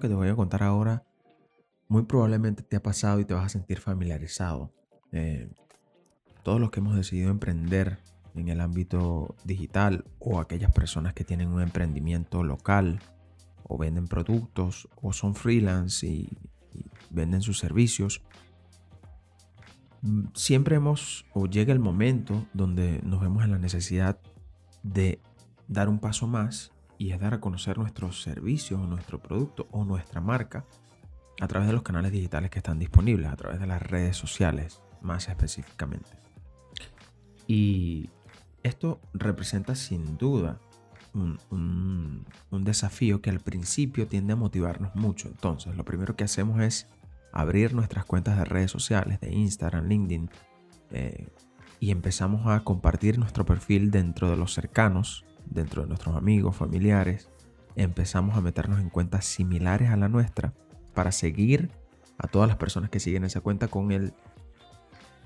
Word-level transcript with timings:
que 0.00 0.08
te 0.08 0.14
voy 0.14 0.28
a 0.28 0.36
contar 0.36 0.62
ahora 0.62 1.04
muy 1.88 2.02
probablemente 2.02 2.62
te 2.62 2.76
ha 2.76 2.82
pasado 2.82 3.20
y 3.20 3.24
te 3.24 3.34
vas 3.34 3.46
a 3.46 3.48
sentir 3.48 3.78
familiarizado. 3.78 4.72
Eh, 5.12 5.48
todos 6.42 6.60
los 6.60 6.70
que 6.70 6.80
hemos 6.80 6.96
decidido 6.96 7.30
emprender 7.30 7.98
en 8.34 8.48
el 8.48 8.60
ámbito 8.60 9.36
digital 9.44 10.04
o 10.18 10.40
aquellas 10.40 10.72
personas 10.72 11.14
que 11.14 11.24
tienen 11.24 11.48
un 11.48 11.62
emprendimiento 11.62 12.42
local 12.42 13.00
o 13.62 13.78
venden 13.78 14.06
productos 14.06 14.88
o 15.00 15.12
son 15.12 15.34
freelance 15.34 16.06
y, 16.06 16.28
venden 17.08 17.40
sus 17.40 17.58
servicios, 17.58 18.22
mm, 20.02 20.26
siempre 20.34 20.76
hemos 20.76 21.24
o 21.32 21.46
llega 21.46 21.72
el 21.72 21.78
momento 21.78 22.46
donde 22.52 23.00
nos 23.02 23.22
vemos 23.22 23.44
en 23.44 23.52
la 23.52 23.58
necesidad 23.58 24.18
de 24.82 25.20
dar 25.68 25.88
un 25.88 25.98
paso 25.98 26.26
más 26.26 26.72
y 26.98 27.12
es 27.12 27.20
dar 27.20 27.34
a 27.34 27.40
conocer 27.40 27.78
nuestros 27.78 28.22
servicios 28.22 28.80
o 28.80 28.86
nuestro 28.86 29.20
producto 29.20 29.68
o 29.70 29.84
nuestra 29.84 30.20
marca 30.20 30.64
a 31.40 31.48
través 31.48 31.68
de 31.68 31.74
los 31.74 31.82
canales 31.82 32.12
digitales 32.12 32.50
que 32.50 32.58
están 32.58 32.78
disponibles, 32.78 33.30
a 33.30 33.36
través 33.36 33.60
de 33.60 33.66
las 33.66 33.82
redes 33.82 34.16
sociales 34.16 34.80
más 35.02 35.28
específicamente. 35.28 36.10
Y 37.46 38.10
esto 38.62 39.00
representa 39.12 39.74
sin 39.74 40.16
duda 40.16 40.58
un, 41.12 42.26
desafío 42.50 43.22
que 43.22 43.30
al 43.30 43.40
principio 43.40 44.06
tiende 44.06 44.32
a 44.32 44.36
motivarnos 44.36 44.94
mucho. 44.96 45.28
Entonces, 45.28 45.76
lo 45.76 45.84
primero 45.84 46.16
que 46.16 46.24
hacemos 46.24 46.60
es 46.60 46.88
abrir 47.32 47.74
nuestras 47.74 48.04
cuentas 48.04 48.38
de 48.38 48.44
redes 48.44 48.70
sociales, 48.70 49.20
de 49.20 49.32
Instagram, 49.32 49.86
LinkedIn, 49.86 50.30
eh, 50.90 51.28
y 51.78 51.90
empezamos 51.90 52.46
a 52.46 52.60
compartir 52.64 53.18
nuestro 53.18 53.44
perfil 53.44 53.90
dentro 53.90 54.30
de 54.30 54.36
los 54.36 54.54
cercanos, 54.54 55.25
dentro 55.50 55.82
de 55.82 55.88
nuestros 55.88 56.16
amigos, 56.16 56.56
familiares. 56.56 57.28
Empezamos 57.74 58.36
a 58.36 58.40
meternos 58.40 58.80
en 58.80 58.90
cuentas 58.90 59.24
similares 59.24 59.90
a 59.90 59.96
la 59.96 60.08
nuestra 60.08 60.52
para 60.94 61.12
seguir 61.12 61.70
a 62.18 62.26
todas 62.28 62.48
las 62.48 62.56
personas 62.56 62.90
que 62.90 63.00
siguen 63.00 63.24
esa 63.24 63.40
cuenta 63.40 63.68
con 63.68 63.92
el 63.92 64.14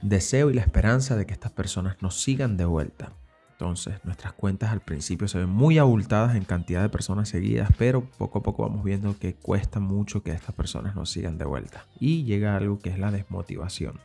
deseo 0.03 0.51
y 0.51 0.55
la 0.55 0.63
esperanza 0.63 1.17
de 1.17 1.27
que 1.27 1.33
estas 1.33 1.53
personas 1.53 1.97
nos 2.01 2.21
sigan 2.21 2.57
de 2.57 2.65
vuelta. 2.65 3.13
Entonces, 3.53 4.03
nuestras 4.05 4.33
cuentas 4.33 4.71
al 4.71 4.81
principio 4.81 5.29
se 5.29 5.37
ven 5.37 5.51
muy 5.51 5.77
abultadas 5.77 6.35
en 6.35 6.45
cantidad 6.45 6.81
de 6.81 6.89
personas 6.89 7.29
seguidas, 7.29 7.69
pero 7.77 8.03
poco 8.03 8.39
a 8.39 8.43
poco 8.43 8.63
vamos 8.63 8.83
viendo 8.83 9.19
que 9.19 9.35
cuesta 9.35 9.81
mucho 9.81 10.23
que 10.23 10.33
estas 10.33 10.55
personas 10.55 10.95
nos 10.95 11.11
sigan 11.11 11.37
de 11.37 11.45
vuelta. 11.45 11.85
Y 11.99 12.25
llega 12.25 12.57
algo 12.57 12.79
que 12.79 12.89
es 12.89 12.99
la 12.99 13.11
desmotivación. 13.11 14.01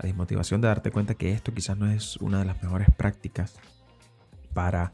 La 0.00 0.06
desmotivación 0.08 0.60
de 0.60 0.66
darte 0.66 0.90
cuenta 0.90 1.14
que 1.14 1.30
esto 1.30 1.54
quizás 1.54 1.78
no 1.78 1.88
es 1.88 2.16
una 2.16 2.40
de 2.40 2.44
las 2.44 2.60
mejores 2.60 2.88
prácticas 2.90 3.54
para 4.52 4.90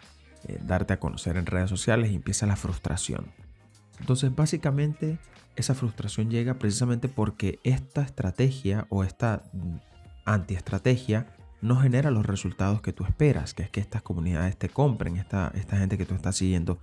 eh, 0.46 0.58
darte 0.62 0.94
a 0.94 1.00
conocer 1.00 1.36
en 1.36 1.46
redes 1.46 1.70
sociales 1.70 2.10
y 2.10 2.14
empieza 2.14 2.46
la 2.46 2.56
frustración. 2.56 3.32
Entonces, 4.00 4.34
básicamente, 4.34 5.18
esa 5.56 5.74
frustración 5.74 6.30
llega 6.30 6.54
precisamente 6.54 7.08
porque 7.08 7.58
esta 7.64 8.02
estrategia 8.02 8.86
o 8.90 9.02
esta 9.02 9.42
mm, 9.52 9.76
antiestrategia 10.24 11.34
no 11.60 11.76
genera 11.76 12.10
los 12.10 12.24
resultados 12.24 12.80
que 12.80 12.92
tú 12.92 13.04
esperas, 13.04 13.54
que 13.54 13.64
es 13.64 13.70
que 13.70 13.80
estas 13.80 14.02
comunidades 14.02 14.56
te 14.56 14.68
compren, 14.68 15.16
esta, 15.16 15.50
esta 15.54 15.76
gente 15.78 15.98
que 15.98 16.06
tú 16.06 16.14
estás 16.14 16.36
siguiendo 16.36 16.78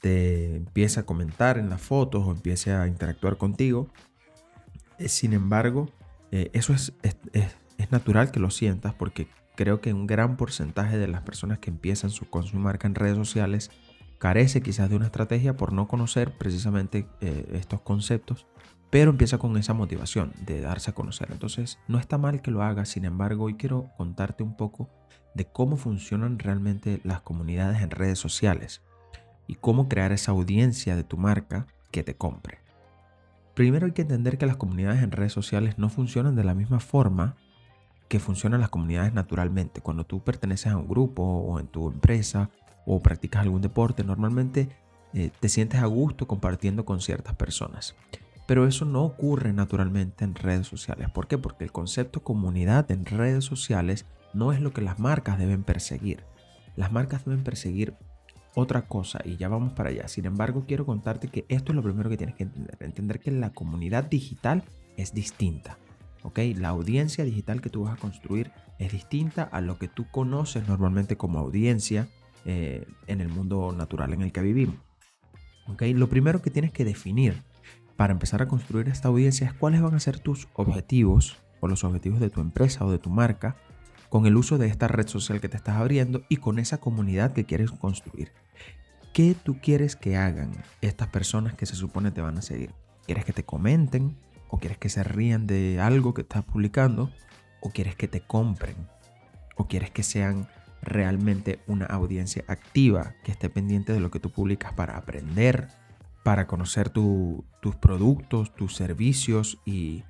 te 0.00 0.56
empieza 0.56 1.00
a 1.00 1.02
comentar 1.04 1.58
en 1.58 1.68
las 1.68 1.80
fotos 1.80 2.26
o 2.26 2.32
empiece 2.32 2.72
a 2.72 2.86
interactuar 2.86 3.36
contigo. 3.36 3.88
Eh, 4.98 5.08
sin 5.08 5.32
embargo, 5.32 5.90
eh, 6.30 6.50
eso 6.52 6.72
es, 6.72 6.92
es, 7.02 7.16
es, 7.32 7.90
natural 7.90 8.30
que 8.30 8.40
lo 8.40 8.50
sientas 8.50 8.94
porque 8.94 9.26
creo 9.60 9.82
que 9.82 9.92
un 9.92 10.06
gran 10.06 10.38
porcentaje 10.38 10.96
de 10.96 11.06
las 11.06 11.20
personas 11.20 11.58
que 11.58 11.68
empiezan 11.68 12.08
su, 12.08 12.30
con 12.30 12.44
su 12.44 12.56
marca 12.56 12.88
en 12.88 12.94
redes 12.94 13.16
sociales 13.16 13.70
carece 14.18 14.62
quizás 14.62 14.88
de 14.88 14.96
una 14.96 15.04
estrategia 15.04 15.58
por 15.58 15.74
no 15.74 15.86
conocer 15.86 16.32
precisamente 16.32 17.06
eh, 17.20 17.46
estos 17.52 17.82
conceptos 17.82 18.46
pero 18.88 19.10
empieza 19.10 19.36
con 19.36 19.58
esa 19.58 19.74
motivación 19.74 20.32
de 20.46 20.62
darse 20.62 20.90
a 20.90 20.94
conocer. 20.94 21.28
Entonces, 21.30 21.78
no 21.88 21.98
está 21.98 22.16
mal 22.16 22.40
que 22.40 22.50
lo 22.50 22.62
hagas, 22.62 22.88
sin 22.88 23.04
embargo, 23.04 23.44
hoy 23.44 23.54
quiero 23.54 23.90
contarte 23.98 24.42
un 24.42 24.56
poco 24.56 24.88
de 25.34 25.44
cómo 25.44 25.76
funcionan 25.76 26.38
realmente 26.38 27.00
las 27.04 27.20
comunidades 27.20 27.82
en 27.82 27.90
redes 27.90 28.18
sociales 28.18 28.82
y 29.46 29.56
cómo 29.56 29.90
crear 29.90 30.10
esa 30.10 30.32
audiencia 30.32 30.96
de 30.96 31.04
tu 31.04 31.18
marca 31.18 31.66
que 31.92 32.02
te 32.02 32.16
compre. 32.16 32.60
Primero 33.54 33.84
hay 33.84 33.92
que 33.92 34.02
entender 34.02 34.38
que 34.38 34.46
las 34.46 34.56
comunidades 34.56 35.02
en 35.02 35.12
redes 35.12 35.34
sociales 35.34 35.78
no 35.78 35.90
funcionan 35.90 36.34
de 36.34 36.44
la 36.44 36.54
misma 36.54 36.80
forma 36.80 37.36
que 38.10 38.18
funcionan 38.18 38.60
las 38.60 38.70
comunidades 38.70 39.14
naturalmente. 39.14 39.80
Cuando 39.80 40.04
tú 40.04 40.20
perteneces 40.20 40.72
a 40.72 40.76
un 40.76 40.88
grupo 40.88 41.22
o 41.22 41.60
en 41.60 41.68
tu 41.68 41.88
empresa 41.88 42.50
o 42.84 43.00
practicas 43.00 43.42
algún 43.42 43.62
deporte, 43.62 44.02
normalmente 44.02 44.68
eh, 45.14 45.30
te 45.38 45.48
sientes 45.48 45.80
a 45.80 45.86
gusto 45.86 46.26
compartiendo 46.26 46.84
con 46.84 47.00
ciertas 47.00 47.36
personas. 47.36 47.94
Pero 48.48 48.66
eso 48.66 48.84
no 48.84 49.04
ocurre 49.04 49.52
naturalmente 49.52 50.24
en 50.24 50.34
redes 50.34 50.66
sociales. 50.66 51.08
¿Por 51.08 51.28
qué? 51.28 51.38
Porque 51.38 51.62
el 51.62 51.70
concepto 51.70 52.24
comunidad 52.24 52.90
en 52.90 53.06
redes 53.06 53.44
sociales 53.44 54.06
no 54.34 54.52
es 54.52 54.60
lo 54.60 54.72
que 54.72 54.82
las 54.82 54.98
marcas 54.98 55.38
deben 55.38 55.62
perseguir. 55.62 56.24
Las 56.74 56.90
marcas 56.90 57.24
deben 57.24 57.44
perseguir 57.44 57.94
otra 58.56 58.88
cosa 58.88 59.20
y 59.24 59.36
ya 59.36 59.46
vamos 59.46 59.72
para 59.74 59.90
allá. 59.90 60.08
Sin 60.08 60.26
embargo, 60.26 60.64
quiero 60.66 60.84
contarte 60.84 61.28
que 61.28 61.46
esto 61.48 61.70
es 61.70 61.76
lo 61.76 61.82
primero 61.84 62.10
que 62.10 62.16
tienes 62.16 62.34
que 62.34 62.42
entender. 62.42 62.76
Entender 62.80 63.20
que 63.20 63.30
la 63.30 63.50
comunidad 63.50 64.02
digital 64.02 64.64
es 64.96 65.14
distinta. 65.14 65.78
¿Ok? 66.22 66.38
La 66.56 66.68
audiencia 66.68 67.24
digital 67.24 67.60
que 67.60 67.70
tú 67.70 67.84
vas 67.84 67.94
a 67.94 68.00
construir 68.00 68.52
es 68.78 68.92
distinta 68.92 69.42
a 69.42 69.60
lo 69.60 69.78
que 69.78 69.88
tú 69.88 70.06
conoces 70.10 70.66
normalmente 70.68 71.16
como 71.16 71.38
audiencia 71.38 72.08
eh, 72.44 72.86
en 73.06 73.20
el 73.20 73.28
mundo 73.28 73.72
natural 73.76 74.12
en 74.12 74.22
el 74.22 74.32
que 74.32 74.40
vivimos. 74.40 74.76
¿ok? 75.66 75.82
Lo 75.94 76.08
primero 76.08 76.42
que 76.42 76.50
tienes 76.50 76.72
que 76.72 76.84
definir 76.84 77.42
para 77.96 78.12
empezar 78.12 78.40
a 78.42 78.48
construir 78.48 78.88
esta 78.88 79.08
audiencia 79.08 79.46
es 79.46 79.52
cuáles 79.52 79.82
van 79.82 79.94
a 79.94 80.00
ser 80.00 80.18
tus 80.18 80.48
objetivos 80.54 81.38
o 81.60 81.68
los 81.68 81.84
objetivos 81.84 82.20
de 82.20 82.30
tu 82.30 82.40
empresa 82.40 82.84
o 82.84 82.90
de 82.90 82.98
tu 82.98 83.10
marca 83.10 83.56
con 84.08 84.26
el 84.26 84.36
uso 84.36 84.58
de 84.58 84.66
esta 84.66 84.88
red 84.88 85.06
social 85.06 85.40
que 85.40 85.48
te 85.48 85.56
estás 85.56 85.76
abriendo 85.76 86.22
y 86.28 86.38
con 86.38 86.58
esa 86.58 86.80
comunidad 86.80 87.32
que 87.32 87.44
quieres 87.44 87.70
construir. 87.70 88.32
¿Qué 89.12 89.34
tú 89.34 89.58
quieres 89.60 89.96
que 89.96 90.16
hagan 90.16 90.52
estas 90.80 91.08
personas 91.08 91.54
que 91.54 91.66
se 91.66 91.76
supone 91.76 92.10
te 92.10 92.20
van 92.20 92.38
a 92.38 92.42
seguir? 92.42 92.72
¿Quieres 93.06 93.24
que 93.24 93.32
te 93.32 93.44
comenten? 93.44 94.16
¿O 94.50 94.58
quieres 94.58 94.78
que 94.78 94.88
se 94.88 95.04
rían 95.04 95.46
de 95.46 95.80
algo 95.80 96.12
que 96.14 96.22
estás 96.22 96.44
publicando? 96.44 97.10
¿O 97.60 97.70
quieres 97.70 97.94
que 97.94 98.08
te 98.08 98.20
compren? 98.20 98.76
¿O 99.56 99.68
quieres 99.68 99.90
que 99.90 100.02
sean 100.02 100.48
realmente 100.82 101.60
una 101.66 101.86
audiencia 101.86 102.44
activa 102.48 103.14
que 103.24 103.32
esté 103.32 103.48
pendiente 103.48 103.92
de 103.92 104.00
lo 104.00 104.10
que 104.10 104.20
tú 104.20 104.30
publicas 104.30 104.72
para 104.72 104.96
aprender, 104.96 105.68
para 106.24 106.46
conocer 106.46 106.90
tus 106.90 107.76
productos, 107.80 108.54
tus 108.54 108.74
servicios 108.74 109.58
y, 109.64 110.04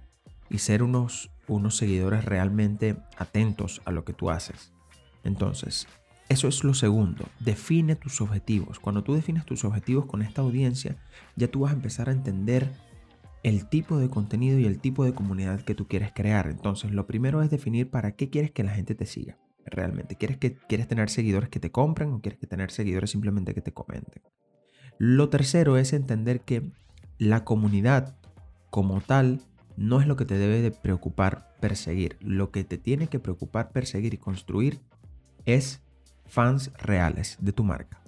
ser 0.57 0.83
unos, 0.83 1.31
unos 1.49 1.77
seguidores 1.77 2.25
realmente 2.25 2.97
atentos 3.17 3.83
a 3.85 3.91
lo 3.91 4.05
que 4.05 4.13
tú 4.13 4.31
haces. 4.31 4.73
Entonces, 5.25 5.87
eso 6.29 6.49
es 6.49 6.63
lo 6.65 6.75
segundo, 6.75 7.27
define 7.41 7.97
tus 7.97 8.21
objetivos. 8.21 8.79
Cuando 8.79 9.03
tú 9.03 9.15
defines 9.15 9.45
tus 9.45 9.65
objetivos 9.65 10.07
con 10.07 10.23
esta 10.23 10.43
audiencia, 10.43 10.97
ya 11.37 11.49
tú 11.49 11.61
vas 11.61 11.73
a 11.73 11.77
empezar 11.77 12.09
a 12.09 12.13
entender 12.13 12.73
el 13.43 13.69
tipo 13.69 13.99
de 13.99 14.09
contenido 14.09 14.59
y 14.59 14.67
el 14.67 14.81
tipo 14.81 15.05
de 15.05 15.15
comunidad 15.15 15.61
que 15.63 15.75
tú 15.75 15.87
quieres 15.87 16.13
crear. 16.13 16.49
Entonces, 16.49 16.91
lo 16.91 17.07
primero 17.07 17.43
es 17.43 17.51
definir 17.51 17.91
para 17.91 18.13
qué 18.13 18.31
quieres 18.31 18.51
que 18.51 18.65
la 18.65 18.73
gente 18.73 18.95
te 18.95 19.07
siga. 19.07 19.39
Realmente, 19.65 20.17
¿quieres, 20.17 20.37
que, 20.37 20.55
quieres 20.55 20.89
tener 20.89 21.11
seguidores 21.11 21.49
que 21.49 21.61
te 21.61 21.71
compren 21.71 22.13
o 22.13 22.21
quieres 22.21 22.39
que 22.39 22.47
tener 22.47 22.71
seguidores 22.71 23.11
simplemente 23.11 23.55
que 23.55 23.61
te 23.61 23.73
comenten? 23.73 24.23
Lo 24.99 25.29
tercero 25.29 25.77
es 25.77 25.93
entender 25.93 26.43
que 26.43 26.71
la 27.19 27.45
comunidad 27.45 28.17
como 28.71 29.01
tal 29.01 29.41
no 29.77 30.01
es 30.01 30.07
lo 30.07 30.17
que 30.17 30.27
te 30.27 30.37
debe 30.37 30.61
de 30.61 30.71
preocupar 30.71 31.55
perseguir. 31.61 32.17
Lo 32.21 32.51
que 32.51 32.65
te 32.65 32.79
tiene 32.79 33.07
que 33.07 33.21
preocupar 33.21 33.71
perseguir 33.71 34.15
y 34.15 34.19
construir 34.19 34.81
es 35.47 35.83
fans 36.27 36.73
reales 36.79 37.39
de 37.41 37.53
tu 37.53 37.65
marca. 37.65 38.03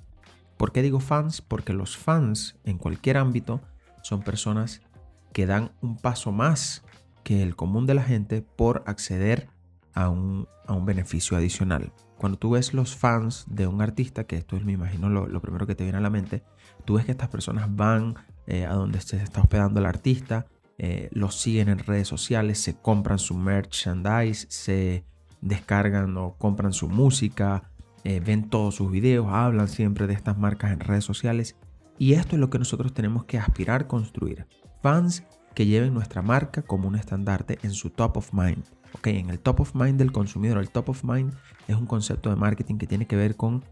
¿Por 0.56 0.72
qué 0.72 0.82
digo 0.82 1.00
fans? 1.00 1.40
Porque 1.40 1.72
los 1.72 1.96
fans 1.96 2.58
en 2.64 2.78
cualquier 2.78 3.16
ámbito 3.16 3.60
son 4.02 4.22
personas 4.22 4.82
que 5.32 5.46
dan 5.46 5.72
un 5.80 5.96
paso 5.96 6.32
más 6.32 6.84
que 7.24 7.42
el 7.42 7.56
común 7.56 7.86
de 7.86 7.94
la 7.94 8.02
gente 8.02 8.42
por 8.42 8.82
acceder 8.86 9.48
a 9.94 10.08
un, 10.08 10.48
beneficio 10.84 11.36
adicional. 11.36 11.92
Cuando 12.16 12.38
tú 12.38 12.52
ves 12.52 12.72
los 12.72 12.96
fans 12.96 13.44
de 13.46 13.66
un 13.66 13.82
artista, 13.82 14.24
que 14.24 14.36
esto 14.36 14.56
es, 14.56 14.64
me 14.64 14.72
imagino, 14.72 15.10
lo 15.10 15.42
primero 15.42 15.66
que 15.66 15.74
te 15.74 15.84
viene 15.84 15.98
a 15.98 16.00
la 16.00 16.08
mente, 16.08 16.42
Tú 16.84 16.94
ves 16.94 17.04
que 17.04 17.12
estas 17.12 17.28
personas 17.28 17.74
van 17.74 18.14
eh, 18.46 18.66
a 18.66 18.74
donde 18.74 19.00
se 19.00 19.16
está 19.16 19.40
hospedando 19.40 19.80
el 19.80 19.86
artista, 19.86 20.46
eh, 20.78 21.08
los 21.12 21.36
siguen 21.36 21.68
en 21.68 21.78
redes 21.78 22.08
sociales, 22.08 22.58
se 22.58 22.74
compran 22.74 23.18
su 23.18 23.34
merchandise, 23.34 24.46
se 24.48 25.04
descargan 25.40 26.16
o 26.16 26.34
compran 26.38 26.72
su 26.72 26.88
música, 26.88 27.70
eh, 28.04 28.20
ven 28.20 28.48
todos 28.48 28.74
sus 28.74 28.90
videos, 28.90 29.28
hablan 29.30 29.68
siempre 29.68 30.06
de 30.06 30.14
estas 30.14 30.38
marcas 30.38 30.72
en 30.72 30.80
redes 30.80 31.04
sociales. 31.04 31.56
Y 31.98 32.14
esto 32.14 32.34
es 32.34 32.40
lo 32.40 32.50
que 32.50 32.58
nosotros 32.58 32.92
tenemos 32.92 33.24
que 33.26 33.38
aspirar 33.38 33.82
a 33.82 33.88
construir. 33.88 34.46
Fans 34.82 35.24
que 35.54 35.66
lleven 35.66 35.94
nuestra 35.94 36.22
marca 36.22 36.62
como 36.62 36.88
un 36.88 36.96
estandarte 36.96 37.58
en 37.62 37.72
su 37.72 37.90
top 37.90 38.16
of 38.16 38.32
mind. 38.32 38.64
Okay, 38.94 39.18
en 39.18 39.30
el 39.30 39.38
top 39.38 39.60
of 39.60 39.74
mind 39.74 39.98
del 39.98 40.12
consumidor, 40.12 40.58
el 40.58 40.68
top 40.68 40.90
of 40.90 41.04
mind 41.04 41.32
es 41.66 41.76
un 41.76 41.86
concepto 41.86 42.28
de 42.28 42.36
marketing 42.36 42.76
que 42.76 42.86
tiene 42.86 43.06
que 43.06 43.16
ver 43.16 43.36
con 43.36 43.64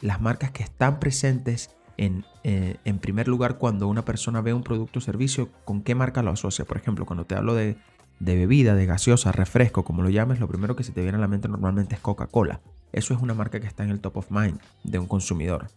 las 0.00 0.20
marcas 0.20 0.50
que 0.50 0.62
están 0.62 1.00
presentes 1.00 1.70
en, 1.96 2.24
eh, 2.44 2.76
en 2.84 2.98
primer 2.98 3.28
lugar 3.28 3.58
cuando 3.58 3.88
una 3.88 4.04
persona 4.04 4.40
ve 4.40 4.54
un 4.54 4.62
producto 4.62 4.98
o 4.98 5.02
servicio, 5.02 5.50
con 5.64 5.82
qué 5.82 5.94
marca 5.94 6.22
lo 6.22 6.30
asocia. 6.30 6.64
Por 6.64 6.76
ejemplo, 6.76 7.06
cuando 7.06 7.24
te 7.24 7.34
hablo 7.34 7.54
de, 7.54 7.76
de 8.18 8.36
bebida, 8.36 8.74
de 8.74 8.86
gaseosa, 8.86 9.32
refresco, 9.32 9.84
como 9.84 10.02
lo 10.02 10.10
llames, 10.10 10.40
lo 10.40 10.48
primero 10.48 10.76
que 10.76 10.84
se 10.84 10.92
te 10.92 11.02
viene 11.02 11.18
a 11.18 11.20
la 11.20 11.28
mente 11.28 11.48
normalmente 11.48 11.94
es 11.94 12.00
Coca-Cola. 12.00 12.60
Eso 12.92 13.14
es 13.14 13.20
una 13.20 13.34
marca 13.34 13.60
que 13.60 13.66
está 13.66 13.84
en 13.84 13.90
el 13.90 14.00
top 14.00 14.18
of 14.18 14.30
mind 14.30 14.58
de 14.84 14.98
un 14.98 15.06
consumidor. 15.06 15.68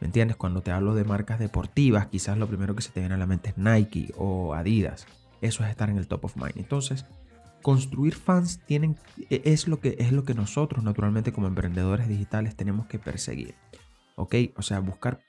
¿Me 0.00 0.06
entiendes? 0.06 0.36
Cuando 0.36 0.62
te 0.62 0.70
hablo 0.70 0.94
de 0.94 1.04
marcas 1.04 1.38
deportivas, 1.38 2.06
quizás 2.06 2.38
lo 2.38 2.48
primero 2.48 2.74
que 2.74 2.82
se 2.82 2.90
te 2.90 3.00
viene 3.00 3.14
a 3.14 3.18
la 3.18 3.26
mente 3.26 3.50
es 3.50 3.58
Nike 3.58 4.12
o 4.16 4.54
Adidas. 4.54 5.06
Eso 5.42 5.62
es 5.62 5.70
estar 5.70 5.90
en 5.90 5.98
el 5.98 6.06
top 6.06 6.24
of 6.24 6.36
mind. 6.36 6.56
Entonces, 6.56 7.04
construir 7.62 8.14
fans 8.14 8.60
tienen, 8.66 8.96
e, 9.28 9.42
es, 9.44 9.68
lo 9.68 9.80
que, 9.80 9.96
es 9.98 10.12
lo 10.12 10.24
que 10.24 10.34
nosotros, 10.34 10.82
naturalmente, 10.82 11.32
como 11.32 11.46
emprendedores 11.46 12.08
digitales, 12.08 12.56
tenemos 12.56 12.86
que 12.86 12.98
perseguir. 12.98 13.54
¿Ok? 14.16 14.34
O 14.56 14.62
sea, 14.62 14.80
buscar 14.80 15.20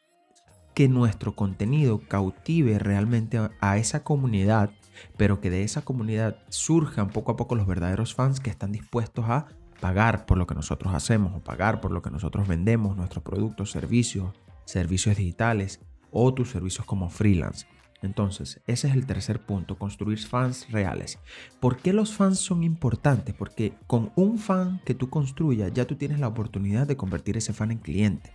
que 0.73 0.87
nuestro 0.87 1.35
contenido 1.35 1.99
cautive 2.07 2.79
realmente 2.79 3.39
a 3.59 3.77
esa 3.77 4.03
comunidad, 4.03 4.71
pero 5.17 5.41
que 5.41 5.49
de 5.49 5.63
esa 5.63 5.81
comunidad 5.81 6.37
surjan 6.47 7.09
poco 7.09 7.33
a 7.33 7.35
poco 7.35 7.55
los 7.55 7.67
verdaderos 7.67 8.15
fans 8.15 8.39
que 8.39 8.49
están 8.49 8.71
dispuestos 8.71 9.25
a 9.27 9.47
pagar 9.81 10.25
por 10.25 10.37
lo 10.37 10.47
que 10.47 10.55
nosotros 10.55 10.93
hacemos 10.93 11.33
o 11.35 11.39
pagar 11.39 11.81
por 11.81 11.91
lo 11.91 12.01
que 12.01 12.09
nosotros 12.09 12.47
vendemos, 12.47 12.95
nuestros 12.95 13.23
productos, 13.23 13.71
servicios, 13.71 14.31
servicios 14.71 15.17
digitales 15.17 15.81
o 16.11 16.33
tus 16.33 16.49
servicios 16.49 16.85
como 16.85 17.09
freelance. 17.09 17.65
Entonces, 18.01 18.61
ese 18.65 18.87
es 18.87 18.95
el 18.95 19.05
tercer 19.05 19.39
punto, 19.45 19.77
construir 19.77 20.17
fans 20.17 20.67
reales. 20.71 21.19
¿Por 21.59 21.77
qué 21.77 21.93
los 21.93 22.13
fans 22.13 22.39
son 22.39 22.63
importantes? 22.63 23.35
Porque 23.35 23.73
con 23.85 24.11
un 24.15 24.39
fan 24.39 24.81
que 24.85 24.95
tú 24.95 25.09
construyas, 25.09 25.71
ya 25.73 25.85
tú 25.85 25.95
tienes 25.95 26.19
la 26.19 26.27
oportunidad 26.27 26.87
de 26.87 26.97
convertir 26.97 27.37
ese 27.37 27.53
fan 27.53 27.71
en 27.71 27.77
cliente. 27.77 28.33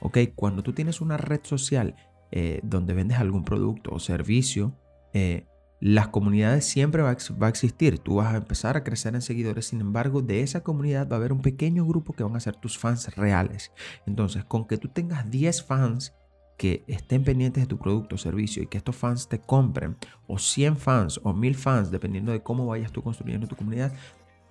¿Ok? 0.00 0.18
Cuando 0.34 0.62
tú 0.62 0.72
tienes 0.72 1.00
una 1.00 1.18
red 1.18 1.40
social 1.42 1.94
eh, 2.30 2.60
donde 2.62 2.94
vendes 2.94 3.18
algún 3.18 3.44
producto 3.44 3.90
o 3.92 3.98
servicio, 3.98 4.78
eh, 5.12 5.46
las 5.84 6.06
comunidades 6.10 6.64
siempre 6.64 7.02
va 7.02 7.10
a, 7.10 7.48
existir. 7.48 7.98
Tú 7.98 8.14
vas 8.14 8.32
a 8.32 8.36
empezar 8.36 8.76
a 8.76 8.84
crecer 8.84 9.16
en 9.16 9.20
seguidores. 9.20 9.66
Sin 9.66 9.80
embargo, 9.80 10.22
de 10.22 10.42
esa 10.42 10.62
comunidad 10.62 11.08
va 11.08 11.16
a 11.16 11.18
haber 11.18 11.32
un 11.32 11.42
pequeño 11.42 11.84
grupo 11.84 12.12
que 12.12 12.22
van 12.22 12.36
a 12.36 12.40
ser 12.40 12.54
tus 12.54 12.78
fans 12.78 13.16
reales. 13.16 13.72
Entonces, 14.06 14.44
con 14.44 14.68
que 14.68 14.78
tú 14.78 14.86
tengas 14.86 15.28
10 15.28 15.64
fans 15.64 16.14
que 16.56 16.84
estén 16.86 17.24
pendientes 17.24 17.64
de 17.64 17.66
tu 17.66 17.78
producto 17.78 18.14
o 18.14 18.18
servicio 18.18 18.62
y 18.62 18.68
que 18.68 18.78
estos 18.78 18.94
fans 18.94 19.28
te 19.28 19.40
compren, 19.40 19.96
o 20.28 20.38
100 20.38 20.76
fans 20.76 21.20
o 21.24 21.32
1000 21.32 21.56
fans, 21.56 21.90
dependiendo 21.90 22.30
de 22.30 22.44
cómo 22.44 22.64
vayas 22.64 22.92
tú 22.92 23.02
construyendo 23.02 23.48
tu 23.48 23.56
comunidad, 23.56 23.92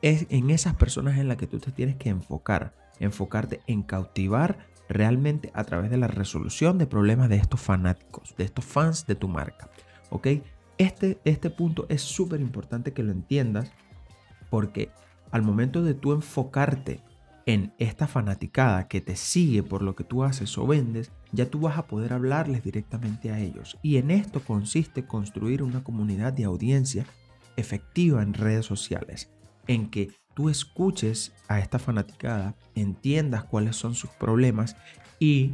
es 0.01 0.28
en 0.30 0.50
esas 0.50 0.75
personas 0.75 1.18
en 1.18 1.30
las 1.30 1.38
que 1.38 1.48
tú 1.48 1.60
te 1.60 1.72
tienes 1.72 1.95
que 1.95 2.10
enfocar. 2.10 2.75
Enfocarte 3.00 3.62
en 3.68 3.83
cautivar 3.83 4.68
realmente 4.89 5.50
a 5.54 5.63
través 5.63 5.92
de 5.92 5.98
la 5.98 6.07
resolución 6.07 6.78
de 6.78 6.88
problemas 6.88 7.30
de 7.30 7.38
estos 7.38 7.62
fanáticos, 7.62 8.36
de 8.36 8.44
estos 8.44 8.66
fans 8.66 9.07
de 9.07 9.16
tu 9.16 9.30
marca. 9.30 9.69
¿Ok? 10.10 10.28
Este, 10.81 11.22
este 11.25 11.51
punto 11.51 11.86
es 11.89 12.01
súper 12.01 12.42
importante 12.42 12.92
que 12.92 13.04
lo 13.04 13.12
entiendas 13.12 13.72
porque 14.50 14.89
al 15.30 15.44
momento 15.44 15.83
de 15.83 15.94
tú 15.94 16.12
enfocarte 16.12 17.01
en 17.45 17.72
esta 17.78 18.07
fanaticada 18.07 18.88
que 18.88 19.00
te 19.00 19.16
sigue 19.16 19.62
por 19.62 19.83
lo 19.83 19.95
que 19.95 20.04
tú 20.04 20.24
haces 20.24 20.57
o 20.57 20.66
vendes, 20.66 21.12
ya 21.33 21.45
tú 21.45 21.60
vas 21.60 21.78
a 21.78 21.86
poder 21.86 22.13
hablarles 22.13 22.63
directamente 22.63 23.30
a 23.30 23.38
ellos. 23.38 23.78
Y 23.83 23.98
en 23.98 24.10
esto 24.10 24.39
consiste 24.44 25.06
construir 25.06 25.62
una 25.62 25.83
comunidad 25.83 26.33
de 26.33 26.45
audiencia 26.45 27.06
efectiva 27.57 28.24
en 28.24 28.33
redes 28.33 28.66
sociales, 28.66 29.30
en 29.68 29.88
que 29.88 30.10
tú 30.33 30.50
escuches 30.50 31.31
a 31.48 31.60
esta 31.60 31.78
fanaticada, 31.78 32.56
entiendas 32.74 33.44
cuáles 33.44 33.75
son 33.75 33.94
sus 33.94 34.10
problemas 34.10 34.75
y 35.19 35.51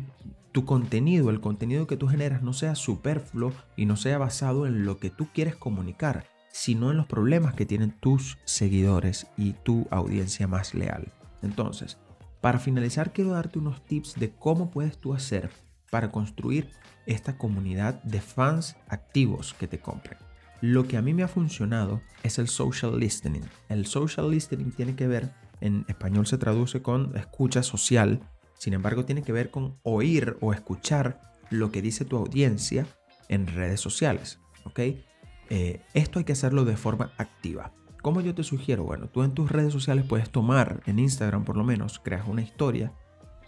tu 0.57 0.65
contenido, 0.65 1.29
el 1.29 1.39
contenido 1.39 1.85
que 1.85 1.97
tú 1.97 2.07
generas 2.07 2.41
no 2.41 2.51
sea 2.51 2.73
superfluo 2.73 3.53
y 3.75 3.85
no 3.85 3.95
sea 3.95 4.17
basado 4.17 4.65
en 4.65 4.85
lo 4.85 4.97
que 4.97 5.11
tú 5.11 5.27
quieres 5.31 5.55
comunicar, 5.55 6.25
sino 6.49 6.89
en 6.89 6.97
los 6.97 7.05
problemas 7.05 7.53
que 7.53 7.67
tienen 7.67 7.91
tus 7.91 8.39
seguidores 8.43 9.27
y 9.37 9.53
tu 9.53 9.85
audiencia 9.91 10.47
más 10.47 10.73
leal. 10.73 11.13
Entonces, 11.43 11.99
para 12.41 12.57
finalizar 12.57 13.13
quiero 13.13 13.33
darte 13.33 13.59
unos 13.59 13.85
tips 13.85 14.15
de 14.15 14.31
cómo 14.31 14.71
puedes 14.71 14.97
tú 14.97 15.13
hacer 15.13 15.51
para 15.91 16.11
construir 16.11 16.71
esta 17.05 17.37
comunidad 17.37 18.01
de 18.01 18.19
fans 18.19 18.77
activos 18.87 19.53
que 19.53 19.67
te 19.67 19.77
compren. 19.77 20.17
Lo 20.61 20.87
que 20.87 20.97
a 20.97 21.03
mí 21.03 21.13
me 21.13 21.21
ha 21.21 21.27
funcionado 21.27 22.01
es 22.23 22.39
el 22.39 22.47
social 22.47 22.99
listening. 22.99 23.43
El 23.69 23.85
social 23.85 24.31
listening 24.31 24.71
tiene 24.71 24.95
que 24.95 25.05
ver, 25.05 25.35
en 25.61 25.85
español 25.87 26.25
se 26.25 26.39
traduce 26.39 26.81
con 26.81 27.15
escucha 27.15 27.61
social, 27.61 28.21
sin 28.57 28.73
embargo, 28.73 29.05
tiene 29.05 29.23
que 29.23 29.31
ver 29.31 29.51
con 29.51 29.79
oír 29.83 30.37
o 30.41 30.53
escuchar 30.53 31.21
lo 31.49 31.71
que 31.71 31.81
dice 31.81 32.05
tu 32.05 32.17
audiencia 32.17 32.85
en 33.29 33.47
redes 33.47 33.79
sociales. 33.79 34.39
Eh, 35.49 35.81
esto 35.93 36.19
hay 36.19 36.25
que 36.25 36.33
hacerlo 36.33 36.65
de 36.65 36.77
forma 36.77 37.11
activa. 37.17 37.73
¿Cómo 38.01 38.21
yo 38.21 38.35
te 38.35 38.43
sugiero? 38.43 38.83
Bueno, 38.83 39.07
tú 39.07 39.23
en 39.23 39.33
tus 39.33 39.51
redes 39.51 39.73
sociales 39.73 40.05
puedes 40.07 40.29
tomar, 40.29 40.81
en 40.85 40.99
Instagram 40.99 41.45
por 41.45 41.57
lo 41.57 41.63
menos, 41.63 41.99
creas 41.99 42.27
una 42.27 42.41
historia 42.41 42.93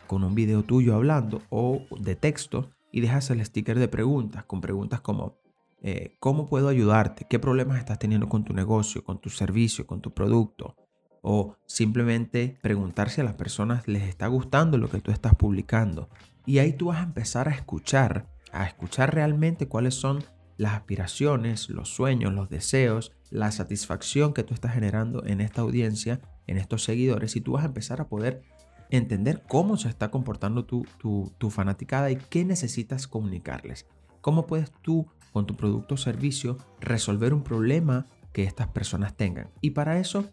con 0.07 0.23
un 0.23 0.33
video 0.33 0.63
tuyo 0.63 0.95
hablando 0.95 1.41
o 1.50 1.85
de 2.00 2.15
texto 2.15 2.71
y 2.91 3.01
dejas 3.01 3.29
el 3.29 3.45
sticker 3.45 3.77
de 3.77 3.88
preguntas 3.88 4.44
con 4.45 4.59
preguntas 4.59 5.01
como 5.01 5.38
eh, 5.81 6.17
¿cómo 6.19 6.50
puedo 6.50 6.67
ayudarte? 6.67 7.25
¿Qué 7.29 7.39
problemas 7.39 7.77
estás 7.77 8.00
teniendo 8.00 8.27
con 8.27 8.44
tu 8.44 8.53
negocio, 8.53 9.03
con 9.03 9.19
tu 9.19 9.29
servicio, 9.29 9.85
con 9.88 10.01
tu 10.01 10.13
producto? 10.13 10.75
O 11.21 11.56
simplemente 11.66 12.57
preguntar 12.62 13.10
si 13.10 13.21
a 13.21 13.24
las 13.24 13.33
personas 13.33 13.88
les 13.88 14.04
está 14.04 14.27
gustando 14.27 14.77
lo 14.77 14.89
que 14.89 15.01
tú 15.01 15.12
estás 15.12 15.36
publicando. 15.36 16.10
Y 16.45 16.60
ahí 16.60 16.74
tú 16.74 16.88
vas 16.88 17.00
a 17.00 17.04
empezar 17.04 17.48
a 17.48 17.51
escuchar, 17.51 18.27
a 18.51 18.66
escuchar 18.66 19.13
realmente 19.13 19.68
cuáles 19.68 19.95
son 19.95 20.24
las 20.57 20.74
aspiraciones, 20.74 21.69
los 21.69 21.89
sueños, 21.89 22.33
los 22.33 22.50
deseos, 22.50 23.13
la 23.30 23.51
satisfacción 23.51 24.33
que 24.33 24.44
tú 24.44 24.54
estás 24.54 24.74
generando 24.74 25.25
en 25.25 25.42
esta 25.42 25.62
audiencia, 25.62 26.19
en 26.48 26.57
estos 26.57 26.83
seguidores, 26.83 27.36
y 27.36 27.42
tú 27.42 27.54
vas 27.54 27.63
a 27.63 27.68
empezar 27.68 28.01
a 28.01 28.10
poder 28.10 28.42
entender 28.89 29.44
cómo 29.48 29.77
se 29.77 29.88
está 29.88 30.10
comportando 30.12 30.66
tu, 30.66 30.86
tu, 30.98 31.31
tu 31.38 31.50
fanaticada 31.50 32.12
y 32.12 32.18
qué 32.18 32.44
necesitas 32.44 33.07
comunicarles. 33.07 33.86
Cómo 34.21 34.48
puedes 34.48 34.71
tú, 34.81 35.07
con 35.31 35.45
tu 35.45 35.56
producto 35.56 35.95
o 35.95 35.98
servicio, 35.98 36.57
resolver 36.81 37.33
un 37.33 37.44
problema 37.44 38.07
que 38.33 38.44
estas 38.44 38.68
personas 38.68 39.16
tengan. 39.16 39.50
Y 39.62 39.71
para 39.71 40.00
eso 40.00 40.30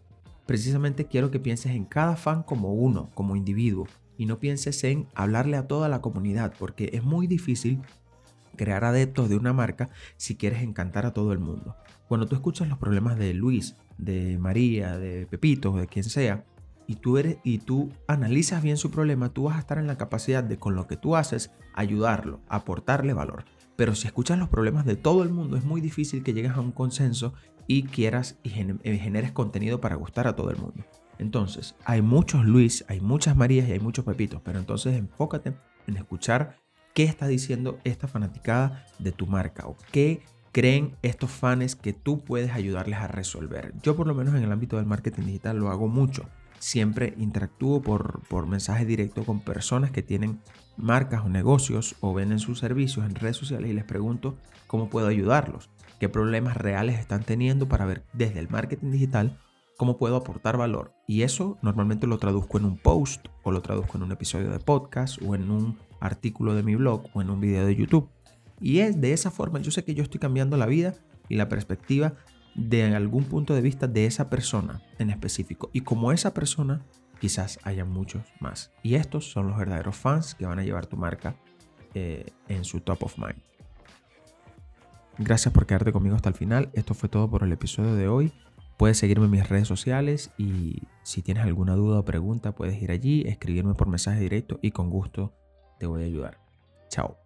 precisamente 0.47 1.05
quiero 1.05 1.29
que 1.29 1.39
pienses 1.39 1.73
en 1.73 1.85
cada 1.85 2.15
fan 2.15 2.41
como 2.41 2.73
uno, 2.73 3.11
como 3.13 3.35
individuo, 3.35 3.87
y 4.17 4.25
no 4.25 4.39
pienses 4.39 4.83
en 4.83 5.07
hablarle 5.13 5.57
a 5.57 5.67
toda 5.67 5.89
la 5.89 6.01
comunidad, 6.01 6.53
porque 6.57 6.89
es 6.93 7.03
muy 7.03 7.27
difícil 7.27 7.79
crear 8.55 8.83
adeptos 8.83 9.29
de 9.29 9.35
una 9.35 9.53
marca 9.53 9.89
si 10.15 10.35
quieres 10.35 10.63
encantar 10.63 11.05
a 11.05 11.13
todo 11.13 11.31
el 11.31 11.39
mundo. 11.39 11.75
Cuando 12.07 12.25
tú 12.25 12.35
escuchas 12.35 12.67
los 12.67 12.79
problemas 12.79 13.19
de 13.19 13.33
Luis, 13.33 13.75
de 13.97 14.37
María, 14.39 14.97
de 14.97 15.27
Pepito, 15.27 15.73
de 15.73 15.87
quien 15.87 16.05
sea, 16.05 16.45
y 16.87 16.95
tú, 16.95 17.17
eres, 17.17 17.37
y 17.43 17.59
tú 17.59 17.91
analizas 18.07 18.63
bien 18.63 18.77
su 18.77 18.89
problema, 18.89 19.29
tú 19.29 19.43
vas 19.43 19.57
a 19.57 19.59
estar 19.59 19.77
en 19.77 19.87
la 19.87 19.97
capacidad 19.97 20.43
de 20.43 20.57
con 20.57 20.73
lo 20.73 20.87
que 20.87 20.95
tú 20.95 21.17
haces 21.17 21.51
ayudarlo, 21.73 22.39
aportarle 22.47 23.13
valor. 23.13 23.43
Pero 23.77 23.95
si 23.95 24.07
escuchas 24.07 24.37
los 24.37 24.49
problemas 24.49 24.85
de 24.85 24.97
todo 24.97 25.23
el 25.23 25.29
mundo, 25.29 25.55
es 25.55 25.63
muy 25.63 25.79
difícil 25.79 26.23
que 26.23 26.33
llegues 26.33 26.51
a 26.51 26.59
un 26.59 26.73
consenso 26.73 27.33
y 27.67 27.83
quieras 27.83 28.39
y 28.43 28.49
eh, 28.49 28.97
generes 28.97 29.31
contenido 29.31 29.79
para 29.79 29.95
gustar 29.95 30.27
a 30.27 30.35
todo 30.35 30.49
el 30.49 30.57
mundo. 30.57 30.83
Entonces, 31.19 31.75
hay 31.85 32.01
muchos 32.01 32.43
Luis, 32.43 32.83
hay 32.87 32.99
muchas 32.99 33.37
Marías 33.37 33.69
y 33.69 33.73
hay 33.73 33.79
muchos 33.79 34.03
Pepitos, 34.03 34.41
pero 34.43 34.59
entonces 34.59 34.95
enfócate 34.95 35.53
en 35.87 35.97
escuchar 35.97 36.57
qué 36.93 37.03
está 37.03 37.27
diciendo 37.27 37.79
esta 37.83 38.07
fanaticada 38.07 38.85
de 38.99 39.11
tu 39.11 39.27
marca 39.27 39.67
o 39.67 39.77
qué 39.91 40.21
creen 40.51 40.95
estos 41.03 41.29
fans 41.29 41.75
que 41.75 41.93
tú 41.93 42.23
puedes 42.23 42.51
ayudarles 42.51 42.97
a 42.97 43.07
resolver. 43.07 43.73
Yo 43.83 43.95
por 43.95 44.07
lo 44.07 44.15
menos 44.15 44.33
en 44.33 44.43
el 44.43 44.51
ámbito 44.51 44.77
del 44.77 44.87
marketing 44.87 45.23
digital 45.23 45.57
lo 45.57 45.69
hago 45.69 45.87
mucho. 45.87 46.27
Siempre 46.59 47.13
interactúo 47.17 47.81
por, 47.81 48.21
por 48.27 48.47
mensaje 48.47 48.85
directo 48.85 49.23
con 49.23 49.41
personas 49.41 49.91
que 49.91 50.03
tienen 50.03 50.39
marcas 50.75 51.23
o 51.25 51.29
negocios 51.29 51.95
o 52.01 52.13
venden 52.13 52.39
sus 52.39 52.59
servicios 52.59 53.05
en 53.05 53.15
redes 53.15 53.37
sociales 53.37 53.69
y 53.69 53.73
les 53.73 53.85
pregunto 53.85 54.37
cómo 54.67 54.89
puedo 54.89 55.07
ayudarlos 55.07 55.69
qué 55.99 56.09
problemas 56.09 56.57
reales 56.57 56.99
están 56.99 57.23
teniendo 57.23 57.67
para 57.67 57.85
ver 57.85 58.03
desde 58.13 58.39
el 58.39 58.49
marketing 58.49 58.91
digital 58.91 59.37
cómo 59.77 59.97
puedo 59.97 60.15
aportar 60.15 60.57
valor. 60.57 60.93
Y 61.07 61.21
eso 61.21 61.57
normalmente 61.61 62.07
lo 62.07 62.17
traduzco 62.17 62.57
en 62.57 62.65
un 62.65 62.77
post 62.77 63.27
o 63.43 63.51
lo 63.51 63.61
traduzco 63.61 63.97
en 63.97 64.03
un 64.03 64.11
episodio 64.11 64.49
de 64.49 64.59
podcast 64.59 65.21
o 65.21 65.35
en 65.35 65.51
un 65.51 65.77
artículo 65.99 66.55
de 66.55 66.63
mi 66.63 66.75
blog 66.75 67.03
o 67.13 67.21
en 67.21 67.29
un 67.29 67.39
video 67.39 67.65
de 67.65 67.75
YouTube. 67.75 68.09
Y 68.59 68.79
es 68.79 68.99
de 68.99 69.13
esa 69.13 69.29
forma, 69.29 69.59
yo 69.59 69.71
sé 69.71 69.83
que 69.83 69.93
yo 69.93 70.03
estoy 70.03 70.19
cambiando 70.19 70.57
la 70.57 70.65
vida 70.65 70.95
y 71.29 71.35
la 71.35 71.49
perspectiva 71.49 72.15
de 72.57 72.83
algún 72.95 73.23
punto 73.23 73.53
de 73.53 73.61
vista 73.61 73.87
de 73.87 74.05
esa 74.05 74.29
persona 74.29 74.81
en 74.97 75.11
específico. 75.11 75.69
Y 75.71 75.81
como 75.81 76.11
esa 76.11 76.33
persona, 76.33 76.81
quizás 77.21 77.59
haya 77.63 77.85
muchos 77.85 78.23
más. 78.39 78.71
Y 78.83 78.95
estos 78.95 79.31
son 79.31 79.47
los 79.47 79.57
verdaderos 79.57 79.95
fans 79.95 80.35
que 80.35 80.45
van 80.45 80.59
a 80.59 80.63
llevar 80.63 80.87
tu 80.87 80.97
marca 80.97 81.35
eh, 81.93 82.25
en 82.49 82.65
su 82.65 82.81
top 82.81 83.03
of 83.03 83.17
mind. 83.17 83.41
Gracias 85.19 85.53
por 85.53 85.65
quedarte 85.65 85.93
conmigo 85.93 86.15
hasta 86.15 86.29
el 86.29 86.35
final. 86.35 86.69
Esto 86.73 86.93
fue 86.93 87.09
todo 87.09 87.29
por 87.29 87.43
el 87.43 87.51
episodio 87.51 87.95
de 87.95 88.07
hoy. 88.07 88.33
Puedes 88.77 88.97
seguirme 88.97 89.25
en 89.25 89.31
mis 89.31 89.49
redes 89.49 89.67
sociales 89.67 90.31
y 90.37 90.83
si 91.01 91.23
tienes 91.23 91.43
alguna 91.43 91.75
duda 91.75 91.99
o 91.99 92.05
pregunta 92.05 92.53
puedes 92.53 92.79
ir 92.81 92.91
allí, 92.91 93.23
escribirme 93.27 93.73
por 93.73 93.87
mensaje 93.87 94.19
directo 94.19 94.59
y 94.61 94.71
con 94.71 94.91
gusto 94.91 95.33
te 95.79 95.87
voy 95.87 96.03
a 96.03 96.05
ayudar. 96.05 96.39
Chao. 96.89 97.17